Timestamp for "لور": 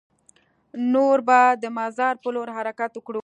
2.35-2.47